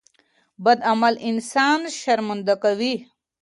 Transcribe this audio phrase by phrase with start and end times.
[0.63, 2.95] بد عمل انسان شرمنده کوي.